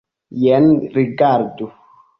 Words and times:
Jen 0.45 0.65
rigardu. 0.97 1.67